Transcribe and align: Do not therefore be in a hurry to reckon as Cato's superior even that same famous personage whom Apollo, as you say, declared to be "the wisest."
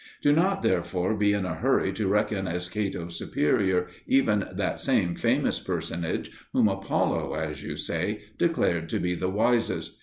Do 0.23 0.31
not 0.33 0.63
therefore 0.63 1.13
be 1.15 1.31
in 1.31 1.45
a 1.45 1.53
hurry 1.53 1.93
to 1.93 2.07
reckon 2.07 2.47
as 2.47 2.69
Cato's 2.69 3.19
superior 3.19 3.85
even 4.07 4.47
that 4.51 4.79
same 4.79 5.13
famous 5.13 5.59
personage 5.59 6.31
whom 6.53 6.67
Apollo, 6.67 7.35
as 7.35 7.61
you 7.61 7.77
say, 7.77 8.21
declared 8.39 8.89
to 8.89 8.99
be 8.99 9.13
"the 9.13 9.29
wisest." 9.29 9.99